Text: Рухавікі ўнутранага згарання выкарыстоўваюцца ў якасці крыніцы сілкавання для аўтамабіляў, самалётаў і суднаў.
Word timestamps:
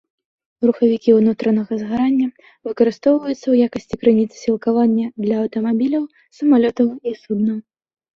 Рухавікі 0.67 1.09
ўнутранага 1.17 1.73
згарання 1.81 2.27
выкарыстоўваюцца 2.69 3.35
ў 3.49 3.55
якасці 3.69 3.95
крыніцы 4.05 4.35
сілкавання 4.45 5.05
для 5.27 5.35
аўтамабіляў, 5.43 6.03
самалётаў 6.39 6.87
і 7.13 7.15
суднаў. 7.21 7.57